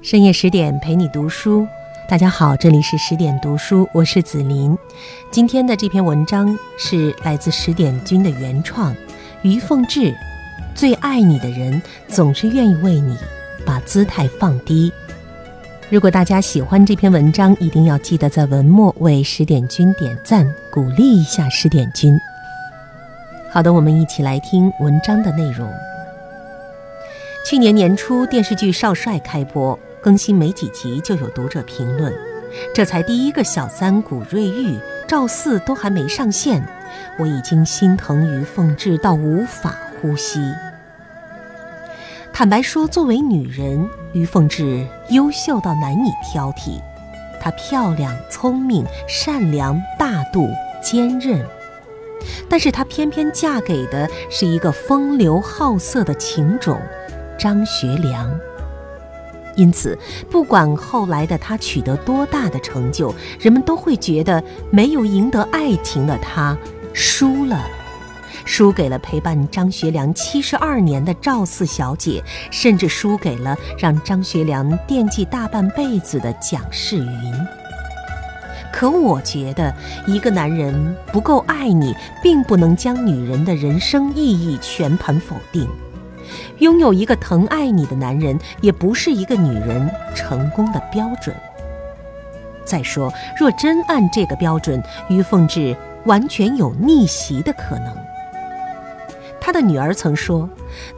[0.00, 1.66] 深夜十点陪你读书，
[2.08, 4.78] 大家好，这里是十点读书，我是子琳。
[5.28, 8.94] 今天的这篇文章是来自十点君的原创，
[9.42, 10.14] 于凤至。
[10.72, 13.16] 最爱你的人总是愿意为你
[13.66, 14.92] 把姿态放低。
[15.90, 22.16] 如果大家喜欢这篇文章，一定要记得在文末为十点君点赞，鼓励一下十点君。
[23.50, 25.68] 好的，我们一起来听文章的内容。
[27.44, 29.76] 去年年初，电视剧《少帅》开播。
[30.02, 32.12] 更新没几集，就有读者评论
[32.74, 36.66] ：“这才第一个小三古瑞玉，赵四都还没上线，
[37.18, 40.40] 我已经心疼于凤至到无法呼吸。”
[42.32, 46.80] 坦白说，作为女人，于凤至优秀到难以挑剔。
[47.40, 50.48] 她漂亮、聪明、善良、大度、
[50.82, 51.44] 坚韧，
[52.48, 56.80] 但是她偏偏嫁给的是一个风流好色的情种——
[57.36, 58.38] 张学良。
[59.58, 59.98] 因此，
[60.30, 66.56] 不管后来的他取得多大的成就，人们都会觉得没有赢得爱情的他
[66.92, 67.60] 输了，
[68.44, 77.34] 输给了陪伴张学良七十二年的赵四小姐，甚至输给了让张学良惦记大半辈子的蒋世云。
[78.72, 79.74] 可我觉得，
[80.06, 85.68] 一个男人不够爱你，并不能将女人的人生意义全盘否定。
[86.58, 91.34] 拥有一个疼爱你的男人，也不是一个女人成功的标准。
[92.64, 97.96] 再说，若真按这个标准，于凤至完全有逆袭的可能。
[99.40, 100.46] 他的女儿曾说，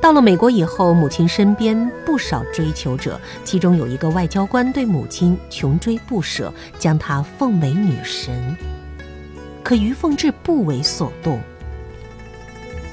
[0.01, 8.57] 到了美国以后，母亲身边不少追求者，其中有一个外交官对母亲穷追不舍，将她奉为女神。
[9.63, 11.39] 可于凤至不为所动，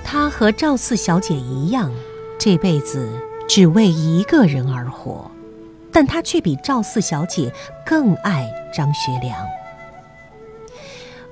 [0.04, 1.92] 她和赵四小姐一样。
[2.40, 3.10] 这辈子
[3.48, 5.30] 只为一个人而活，
[5.92, 7.52] 但他却比赵四小姐
[7.86, 9.36] 更爱张学良。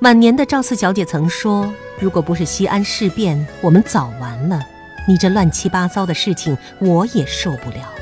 [0.02, 1.72] 晚年的赵四小姐曾说
[2.02, 4.62] ：“如果不是西安事变，我们早完了。
[5.08, 7.94] 你这乱七八糟的事情，我也受不了。”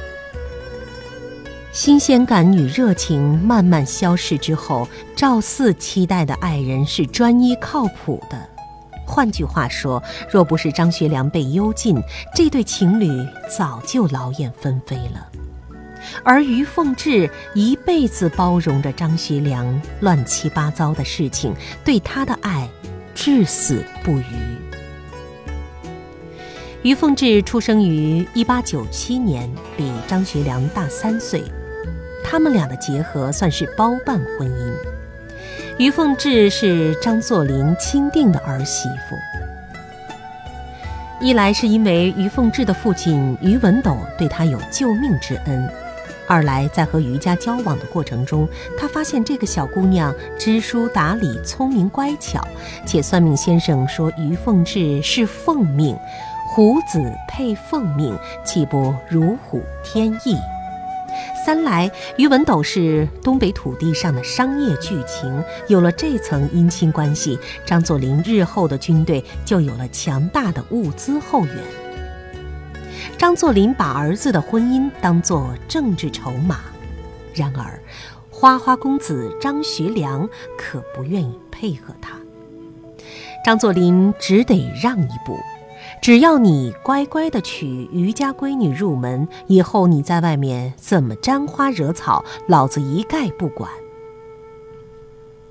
[1.74, 8.53] 新鲜感与热情慢慢消逝之后，赵四期待的爱人是专一靠谱的。
[9.06, 12.02] 换句话说，若不是张学良被幽禁，
[12.36, 13.08] 这对情侣
[13.50, 15.28] 早就劳燕分飞了。
[16.24, 21.54] 而于凤至一辈子包容着张学良乱七八糟的事情，
[21.86, 22.68] 对他的爱
[23.16, 24.24] 至死不渝。
[26.82, 31.42] 于凤至出生于一八九七年，比张学良大三岁，
[32.22, 34.93] 他们俩的结合算是包办婚姻。
[35.80, 39.18] 于凤至是张作霖钦定的儿媳妇，
[41.20, 45.68] 一来是因为于凤至的父亲于文斗对她有救命之恩，
[46.28, 48.48] 二来在和于家交往的过程中，
[48.78, 52.48] 他发现这个小姑娘知书达理、聪明乖巧，
[52.86, 55.98] 且算命先生说于凤至是凤命，
[56.54, 60.38] 虎子配凤命，岂不如虎添翼？
[61.46, 71.56] 三来，于文斗是东北土地上的商业巨擎，有了这层姻亲关系，张作霖日后的军队就有了强大的物资后援。
[73.18, 76.62] 张作霖把儿子的婚姻当作政治筹码，
[77.34, 77.78] 然而，
[78.30, 82.14] 花花公子张学良可不愿意配合他，
[83.44, 85.38] 张作霖只得让一步。
[86.04, 93.72] 只要你乖乖的娶余家闺女入门，以后你在外面怎么沾花惹草，老子一概不管。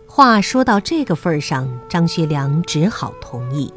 [0.06, 3.72] 话说到这个份上，张学良只好同意。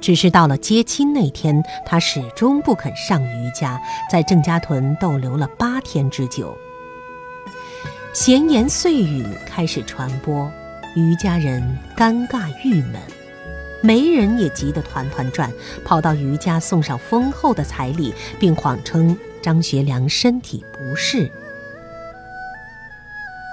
[0.00, 6.56] 只是到了接亲那天，他始终不肯上余家，在郑家屯逗留了八天之久。
[8.12, 10.48] 闲言碎语开始传播，
[10.94, 13.02] 余家人尴尬郁闷。
[13.84, 15.52] 媒人也急得团团转，
[15.84, 21.30] 跑到余家送上丰厚的彩礼，并谎称张学良身体不适。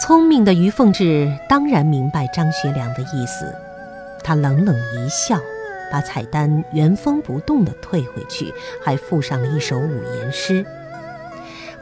[0.02, 3.54] 聪明的于凤至当然明白张学良的意思，
[4.24, 5.38] 他冷冷一笑，
[5.92, 10.66] 把彩单原封不动地退回去，还附上了一首五言诗：“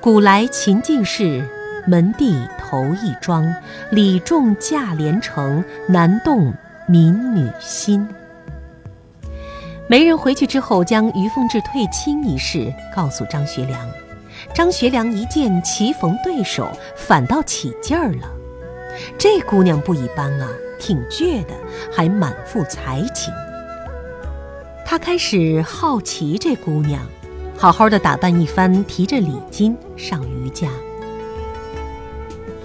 [0.01, 1.47] 古来秦晋士，
[1.85, 3.53] 门第头一桩，
[3.91, 6.51] 礼重价连城，难动
[6.87, 8.09] 民女心。”
[9.89, 13.89] 媒人回去之后，将于凤至退亲一事告诉张学良。
[14.53, 18.31] 张学良一见棋逢对手，反倒起劲儿了。
[19.17, 20.47] 这姑娘不一般啊，
[20.79, 21.55] 挺倔的，
[21.91, 23.33] 还满腹才情。
[24.85, 27.01] 他开始好奇这姑娘，
[27.57, 30.67] 好好的打扮一番，提着礼金上余家。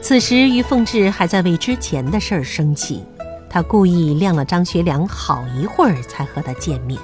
[0.03, 3.03] 此时，于凤至还在为之前的事儿生气，
[3.49, 7.01] 他故意晾了张学良好一会儿才和他见面。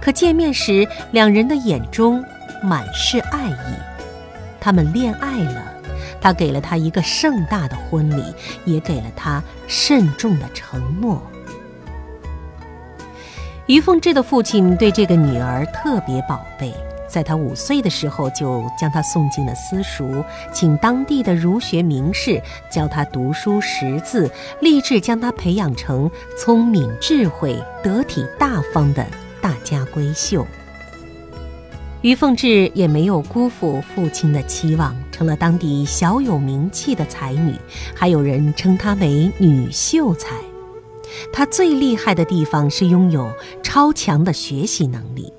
[0.00, 2.24] 可见面时，两人的眼中
[2.62, 3.74] 满是爱意。
[4.60, 5.62] 他们恋爱了，
[6.20, 8.22] 他给了他一个盛大的婚礼，
[8.64, 11.22] 也给了他慎重的承诺。
[13.66, 16.74] 于凤至的父亲对这个女儿特别宝贝。
[17.08, 22.40] 在她五岁的时候，就将她送进了私塾，请当地的儒学名士
[22.70, 24.30] 教她读书识字，
[24.60, 29.04] 立志将她培养成聪明智慧、得体大方的
[29.40, 30.46] 大家闺秀。
[32.02, 37.54] 于凤至也没有辜负父亲的期望，成了当地小有名气的才女，
[37.94, 40.36] 还有人称她为女秀才。
[41.30, 43.30] 她最厉害的地方是拥有
[43.62, 45.32] 超强的学习能力。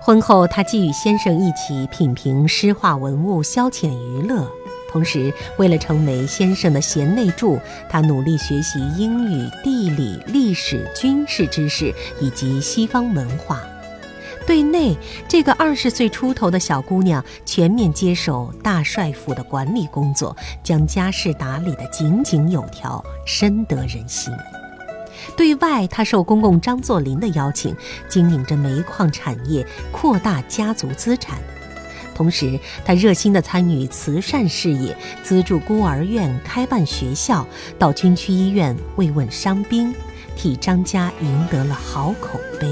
[0.00, 4.50] 婚后，她既与先生一起品评诗画文物，消遣娱乐，
[4.94, 7.58] 同时为了成为先生的贤内助，
[7.88, 13.60] 她努力学习英语、地理、历史、军事知识以及西方文化。
[14.46, 14.96] 对内，
[15.26, 24.32] 这个二十岁出头的小姑娘全面接手大帅府的管理工作，将家事打理得井井有条，深得人心。
[25.36, 27.74] 对外，她受公公张作霖的邀请，
[28.08, 31.38] 经营着煤矿产业，扩大家族资产。
[32.14, 37.46] 同时，他热心地参与慈善事业，资助孤儿院，开办学校，
[37.78, 39.92] 到军区医院慰问伤兵，
[40.36, 42.68] 替张家赢得了好口碑。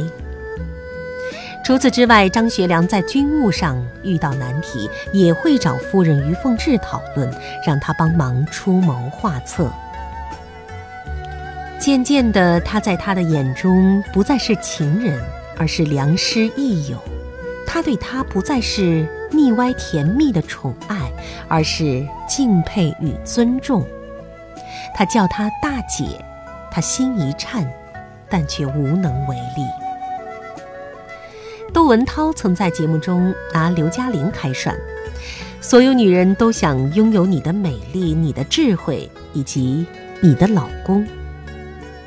[1.64, 7.32] 除此之外，张学良在军务上遇到难题，也会找夫人于凤至讨论，
[7.64, 9.70] 让他帮忙出谋划策。
[11.78, 15.20] 渐渐的，他在他的眼中不再是情人，
[15.56, 16.98] 而是良师益友。
[17.64, 21.10] 他对他不再是腻歪甜蜜的宠爱，
[21.48, 23.84] 而是敬佩与尊重。
[24.94, 26.04] 他叫她大姐，
[26.70, 27.66] 他心一颤，
[28.28, 29.66] 但却无能为力。
[31.72, 34.76] 窦文涛曾在节目中拿刘嘉玲开涮：
[35.60, 39.86] 所有女人都想拥有你的美丽、你的智慧以及
[40.20, 41.06] 你的老公。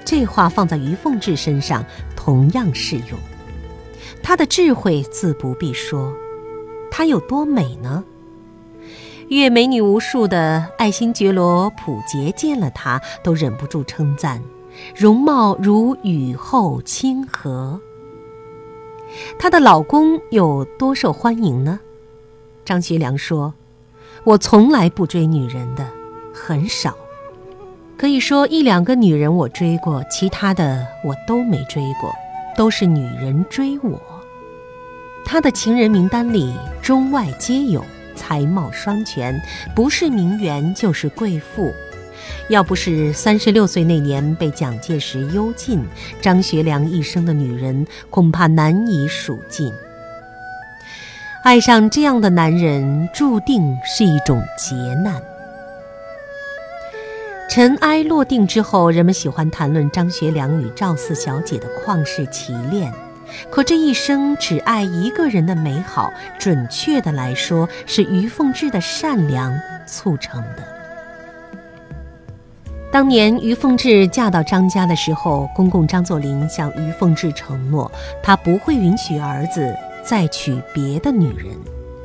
[0.05, 1.83] 这话放在于凤至身上
[2.15, 3.17] 同样适用。
[4.21, 6.13] 她的智慧自不必说，
[6.97, 8.05] 她有多美呢？
[9.27, 14.41] 阅美女无数的爱新觉罗溥杰见了她都忍不住称赞，
[14.95, 17.81] 容貌如雨后清河。
[19.37, 21.81] 她的老公有多受欢迎呢？
[22.63, 23.53] 张学良说
[24.23, 25.85] ：“我从来不追女人的，
[26.33, 26.95] 很少。”
[27.99, 32.15] 可以说一两个女人我追过，其他的我都没追过，
[32.55, 33.99] 都是女人追我。
[35.25, 37.83] 他的情人名单里中外皆有，
[38.15, 39.41] 才貌双全，
[39.75, 41.73] 不是名媛就是贵妇。
[42.47, 45.83] 要不是三十六岁那年被蒋介石幽禁，
[46.21, 49.73] 张学良一生的女人恐怕难以数尽。
[51.43, 55.21] 爱上这样的男人，注定是一种劫难。
[57.49, 62.91] 尘埃落定之后，人们喜欢谈论张学良与赵四小姐的旷世奇恋。
[63.49, 69.53] 可这一生只爱一个人的美好，准确的来说，是于凤至的善良
[69.85, 70.63] 促成的。
[72.91, 77.91] 当年于凤至嫁到张家的时候，公公张作霖向于凤至承诺，
[78.23, 81.47] 他不会允许儿子再娶别的女人。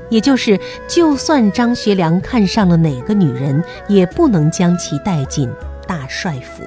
[0.09, 5.49] 也就是，就算张学良看上了哪个女人，也不能将其带进
[5.87, 6.65] 大帅府。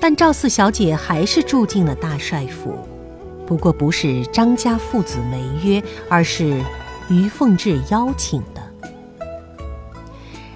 [0.00, 2.78] 但赵四小姐还是住进了大帅府，
[3.48, 6.62] 不过不是张家父子违约，而是
[7.08, 8.60] 于凤至邀请的。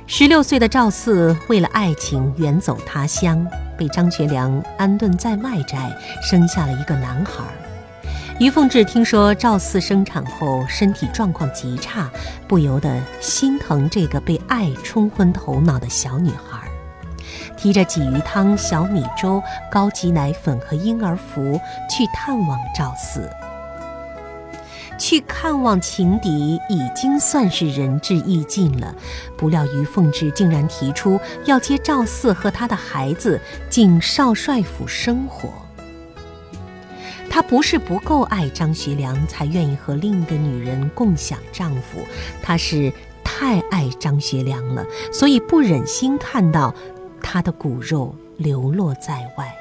[0.07, 3.47] 十六岁的赵四为了爱情远走他乡，
[3.79, 5.91] 被张学良安顿在外宅，
[6.23, 7.43] 生下了一个男孩。
[8.39, 12.11] 于凤至听说赵四生产后身体状况极差，
[12.47, 16.52] 不由得心疼这个被爱冲昏头脑的小女孩，
[17.63, 19.41] 提着鲫鱼汤、小米粥、
[19.71, 23.31] 高级奶粉和婴儿服去探望赵四。
[24.99, 28.93] 去看望情敌已经算是仁至义尽了，
[29.37, 33.41] 不料于凤至竟然提出要接赵四和他的孩子
[33.71, 35.49] 进少帅府生活。
[37.31, 42.05] 她不是不够爱张学良才愿意和另一个女人共享丈夫，
[42.43, 42.93] 她是
[43.25, 46.75] 太爱张学良了，所以不忍心看到
[47.23, 49.55] 他的骨肉流落在外。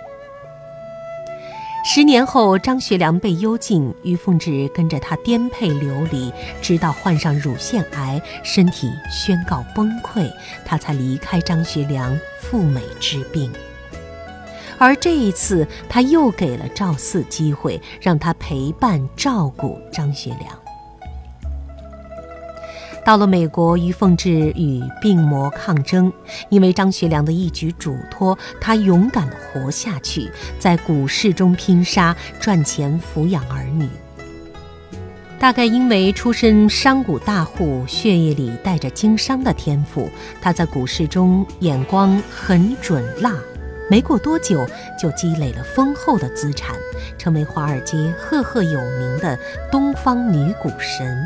[1.83, 10.31] 十年后，张学良被幽禁，于凤至跟着他颠沛流离，直到患上乳腺癌，身体宣告崩溃，
[10.63, 13.51] 他才离开张学良赴美治病。
[14.77, 20.60] 而这一次，他又给了赵四机会，让他陪伴照顾张学良。
[23.03, 26.11] 到了美国，于凤至与病魔抗争，
[26.49, 30.29] 因为张学良的一举嘱托，他勇敢地活下去，
[30.59, 33.89] 在股市中拼杀，赚钱抚养儿女。
[35.39, 40.07] 大概因为出身商贾大户，血液里带着经商的天赋，
[40.39, 43.33] 他在股市中眼光很准辣，
[43.89, 44.63] 没过多久
[44.99, 46.75] 就积累了丰厚的资产，
[47.17, 49.35] 成为华尔街赫赫有名的
[49.71, 51.17] 东方女股神。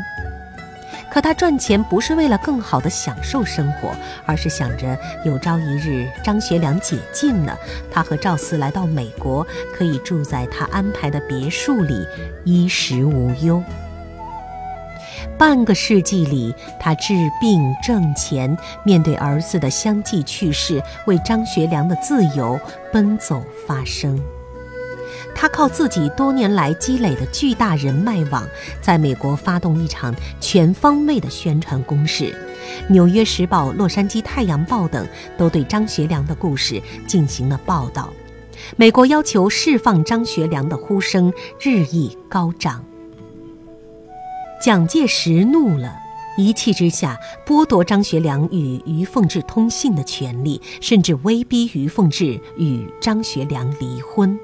[1.16, 3.90] 可他赚钱不是为了更好的享受生活，
[4.26, 4.94] 而是想着
[5.24, 7.58] 有朝一日张学良解禁了，
[7.90, 9.42] 他和赵四来到美国，
[9.74, 12.06] 可以住在他安排的别墅里，
[12.44, 13.62] 衣食无忧。
[15.38, 18.54] 半个世纪里，他治病挣钱，
[18.84, 22.60] 面对儿子的相继去世，为张学良的自由
[22.92, 24.22] 奔走发声。
[25.38, 28.42] 他靠自己多年来积累的巨大人脉网，
[28.80, 32.24] 在美国发动一场全方位的宣传攻势，
[32.88, 38.10] 《纽约时报》《洛杉矶太阳报》等都对张学良的故事进行了报道。
[38.76, 42.82] 美国要求释放张学良的呼声日益高涨。
[44.60, 45.94] 蒋介石怒了，
[46.38, 54.40] 一气之下剥夺张学良与于凤至通信的权利，甚至威逼于凤至与张学良离婚。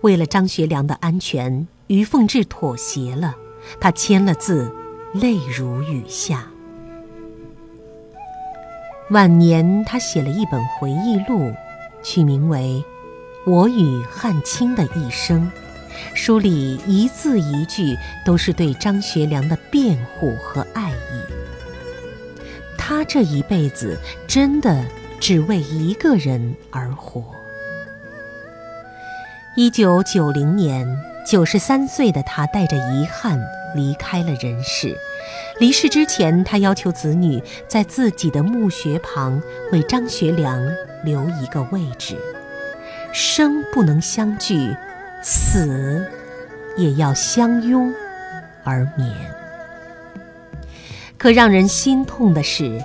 [0.00, 3.36] 为了张学良的安全，于凤至妥协了。
[3.80, 4.72] 他签了字，
[5.14, 6.48] 泪如雨下。
[9.10, 11.52] 晚年，他写了一本回忆录，
[12.02, 12.84] 取名为
[13.50, 15.50] 《我与汉卿的一生》，
[16.16, 21.32] 书里一字一句都是对张学良的辩护和爱意。
[22.78, 24.84] 他这一辈子真的
[25.20, 27.22] 只为一个人而活。
[29.54, 30.88] 一九九零年，
[31.26, 33.38] 九十三岁的他带着遗憾
[33.74, 34.96] 离开了人世。
[35.60, 40.58] 离世之前，他要求子女在自己的墓穴旁为张学良
[41.04, 42.16] 留一个位置。
[43.12, 44.74] 生不能相聚，
[45.20, 46.02] 死
[46.78, 47.92] 也要相拥
[48.64, 49.14] 而眠。
[51.18, 52.82] 可让人心痛的是，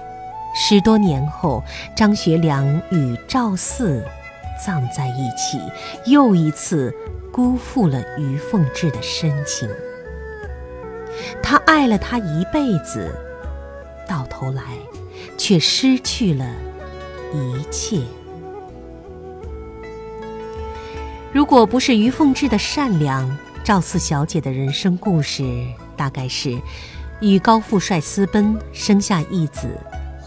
[0.53, 1.63] 十多年后，
[1.95, 4.03] 张学良与赵四。
[4.63, 5.59] 葬在一起，
[6.05, 6.93] 又一次
[7.31, 9.69] 辜负了于凤至的深情。
[11.41, 13.11] 他爱了她一辈子，
[14.07, 14.63] 到头来
[15.37, 16.45] 却失去了
[17.33, 18.01] 一切。
[21.33, 25.43] 如果不是于凤至的善良，赵四小姐的人生故事
[25.95, 26.57] 大概是：
[27.19, 29.67] 与高富帅私奔，生下一子。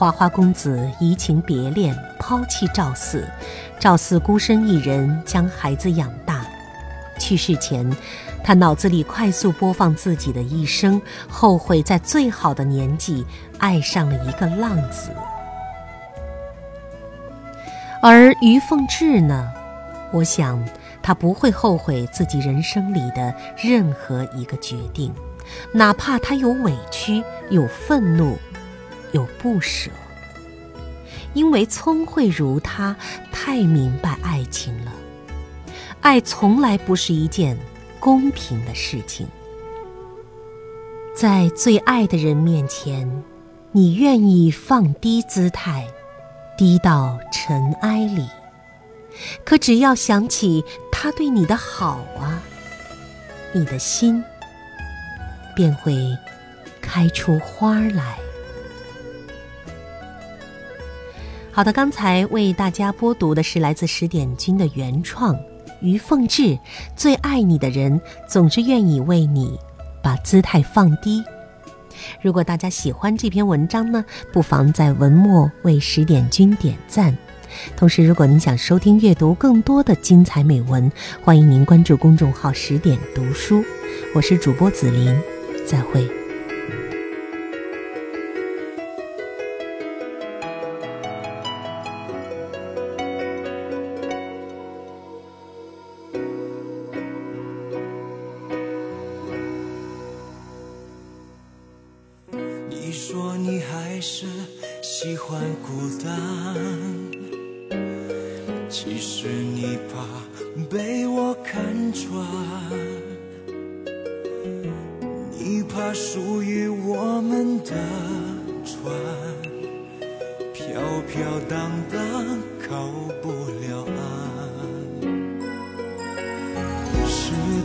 [0.01, 3.29] 花花公子移情别恋，抛弃赵四，
[3.79, 6.41] 赵四孤身一人将孩子养大。
[7.19, 7.95] 去世前，
[8.43, 13.27] 他脑子里快速播放自己的一生，后悔在最好的年纪
[13.59, 15.11] 爱上了一个浪子。
[18.01, 19.53] 而于凤至呢？
[20.15, 20.67] 我想
[21.03, 25.13] 他不会后悔自己人生里的任何一个决定，
[25.73, 28.39] 哪怕他有委屈，有愤怒。
[29.13, 29.91] 有不舍，
[31.35, 32.97] 因为聪慧如他，
[33.33, 34.93] 太明白爱情了。
[36.01, 37.59] 爱从来不是一件
[37.99, 39.27] 公平的事情。
[41.15, 43.23] 在最爱的人面前，
[43.73, 45.87] 你愿意放低姿态，
[46.57, 48.27] 低到尘埃里。
[49.45, 52.41] 可只要想起他对你的好啊，
[53.53, 54.25] 你的心
[55.55, 56.17] 便会
[56.81, 58.17] 开出花来。
[61.53, 65.37] 好的，刚才为大家播读的是来自十点君的原创，
[65.81, 66.57] 于凤至。
[66.97, 69.59] 最爱你的人，总是愿意为你
[70.03, 71.23] 把姿态放低。
[72.23, 77.17] 如果大家喜欢这篇文章呢，不妨在文末为十点君点赞。
[77.77, 80.91] 同时，如果您想收听阅读更多的精彩美文，
[81.23, 83.63] 欢迎您关注公众号“十点读书”。
[84.15, 85.21] 我是主播紫琳，
[85.67, 86.20] 再会。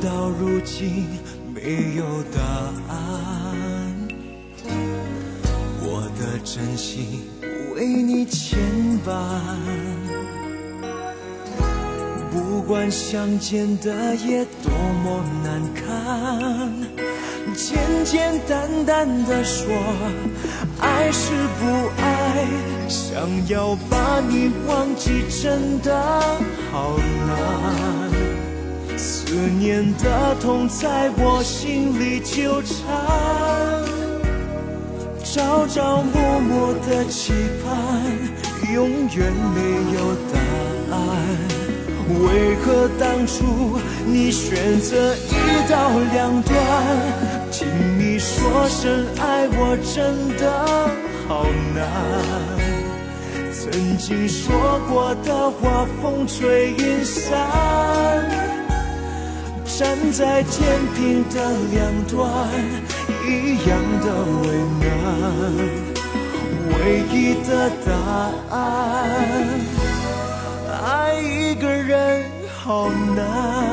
[0.05, 1.07] 到如今
[1.51, 2.39] 没有答
[2.93, 4.07] 案，
[5.81, 7.23] 我的真心
[7.75, 8.59] 为你牵
[9.03, 9.09] 绊。
[12.31, 14.71] 不管相见的夜多
[15.03, 16.71] 么难堪，
[17.55, 19.65] 简简单单的说
[20.81, 21.65] 爱是不
[21.99, 22.45] 爱，
[22.87, 25.99] 想要把你忘记真的
[26.71, 26.95] 好
[27.27, 28.04] 难。
[29.45, 32.83] 思念的痛在我心里纠缠，
[35.23, 37.69] 朝朝暮暮的期盼，
[38.73, 39.59] 永远没
[39.93, 40.39] 有答
[40.95, 40.97] 案。
[42.23, 46.55] 为何当初你选择一刀两断？
[47.51, 47.67] 听
[47.99, 50.49] 你说声爱我真的
[51.27, 51.85] 好难。
[53.53, 57.31] 曾经说过的话风吹云散，
[59.77, 61.35] 站在天平的
[61.73, 62.49] 两端，
[63.27, 64.07] 一样的
[64.41, 64.47] 为
[64.79, 64.87] 难。
[66.79, 67.13] 唯一
[67.45, 67.49] 的
[67.85, 67.91] 答
[68.55, 68.55] 案。
[70.85, 70.87] 爱
[71.19, 72.23] 一个人
[72.57, 73.64] 好难，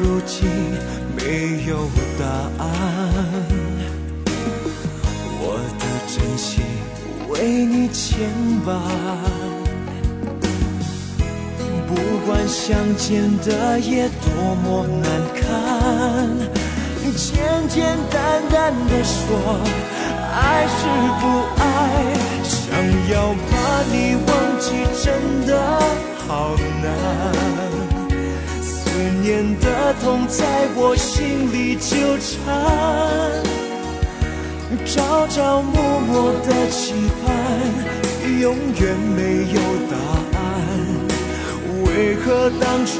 [0.00, 0.48] 如今
[1.16, 2.24] 没有答
[2.62, 2.64] 案，
[5.40, 5.44] 我
[5.78, 6.62] 的真心。
[7.28, 8.28] 为你牵
[8.66, 8.68] 绊，
[11.86, 11.90] 不
[12.26, 15.04] 管相见的夜多么难
[15.34, 15.40] 堪，
[17.16, 19.18] 简简单单的说
[20.34, 20.78] 爱是
[21.20, 21.22] 不
[21.62, 21.62] 爱，
[22.44, 22.54] 想
[23.10, 23.14] 要
[23.50, 23.52] 把
[23.90, 23.94] 你
[24.26, 24.28] 忘
[24.60, 24.66] 记
[25.02, 25.06] 真
[25.46, 25.50] 的
[26.28, 26.28] 好
[26.82, 26.88] 难，
[29.22, 30.44] 念的痛在
[30.76, 32.30] 我心里纠缠。
[34.86, 37.28] 朝朝暮暮的期盼，
[38.40, 39.20] 永远没
[39.52, 39.58] 有
[39.90, 39.96] 答
[40.38, 40.38] 案。
[41.84, 42.92] 为何当初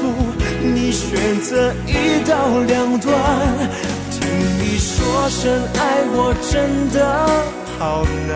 [0.61, 3.09] 你选择一刀两断？
[4.11, 4.19] 听
[4.59, 5.41] 你说声
[5.75, 5.79] 爱
[6.13, 6.97] 我真的
[7.79, 8.31] 好难。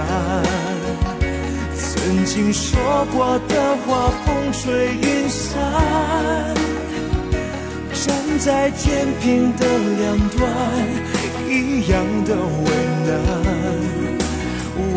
[1.78, 5.54] 曾经说过的话风吹云散，
[8.06, 9.66] 站在天平的
[10.00, 10.40] 两端。
[11.48, 11.94] 一样
[12.26, 12.68] 的为
[13.06, 13.14] 难，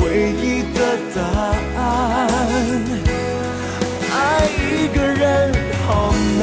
[0.00, 0.02] 唯
[0.42, 0.44] 一
[0.74, 0.76] 的
[1.14, 1.18] 答
[1.80, 1.80] 案，
[4.10, 4.14] 爱
[4.58, 5.22] 一个人
[5.86, 5.88] 好
[6.40, 6.42] 难。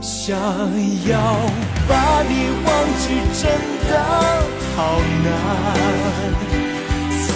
[0.00, 0.36] 想
[1.08, 1.12] 要
[1.88, 1.92] 把
[2.28, 2.32] 你
[2.66, 2.68] 忘
[2.98, 3.04] 记
[3.40, 3.42] 真
[3.88, 3.92] 的
[4.76, 4.76] 好
[5.24, 5.26] 难，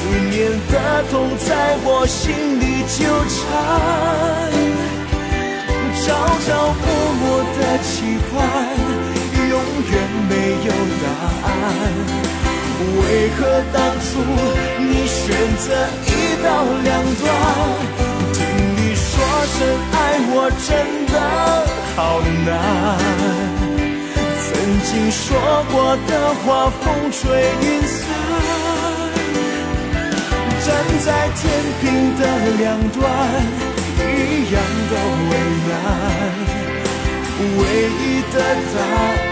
[0.03, 0.75] 思念的
[1.11, 2.99] 痛在我心里纠
[3.31, 3.39] 缠。
[6.03, 6.05] 朝
[6.45, 6.85] 朝暮
[7.21, 7.23] 暮
[7.55, 8.35] 的期盼，
[9.49, 9.55] 永
[9.91, 9.93] 远
[10.29, 10.33] 没
[10.67, 10.69] 有
[11.03, 11.05] 答
[11.47, 11.49] 案。
[12.99, 13.41] 为何
[13.73, 14.11] 当初
[14.81, 15.23] 你选
[15.57, 15.65] 择
[16.07, 16.09] 一
[16.43, 16.47] 刀
[16.83, 17.25] 两断？
[18.33, 18.39] 听
[18.77, 19.07] 你说
[19.55, 19.57] 声
[19.93, 19.95] 爱
[20.35, 20.37] 我
[20.67, 20.69] 真
[21.07, 21.15] 的
[21.95, 21.99] 好
[22.45, 22.49] 难。
[24.43, 24.51] 曾
[24.83, 25.23] 经说
[25.71, 25.75] 过
[26.09, 26.11] 的
[26.43, 26.45] 话
[26.81, 27.21] 风吹
[27.63, 28.01] 云散，
[30.83, 31.41] 站在天
[31.81, 31.85] 平
[32.19, 32.21] 的
[32.59, 32.99] 两端。
[33.99, 34.11] 一
[34.53, 34.55] 样
[34.91, 34.93] 的
[35.31, 35.33] 为
[35.69, 35.71] 难，
[37.57, 37.61] 唯
[38.01, 38.37] 一的
[38.73, 38.77] 答